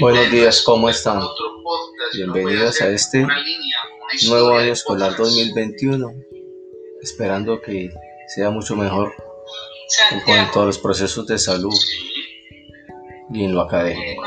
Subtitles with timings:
[0.00, 1.20] Buenos días, ¿cómo están?
[2.14, 3.26] Bienvenidos a este
[4.28, 6.14] nuevo año escolar 2021,
[7.02, 7.90] esperando que
[8.34, 9.14] sea mucho mejor
[10.12, 11.74] en cuanto a los procesos de salud
[13.32, 14.22] y en lo académico.